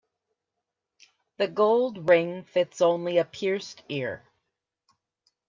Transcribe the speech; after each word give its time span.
The 1.37 1.47
gold 1.47 2.09
ring 2.09 2.43
fits 2.43 2.81
only 2.81 3.19
a 3.19 3.23
pierced 3.23 3.83
ear. 3.87 4.23